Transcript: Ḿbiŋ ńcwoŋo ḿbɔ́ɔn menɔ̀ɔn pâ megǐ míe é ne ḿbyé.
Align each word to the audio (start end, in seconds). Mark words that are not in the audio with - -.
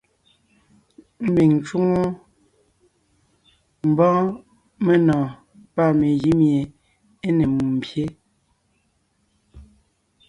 Ḿbiŋ 1.25 1.51
ńcwoŋo 1.57 2.03
ḿbɔ́ɔn 3.89 4.27
menɔ̀ɔn 4.85 5.31
pâ 5.73 5.83
megǐ 5.99 6.31
míe 6.39 6.59
é 7.25 7.29
ne 7.37 7.45
ḿbyé. 7.75 8.05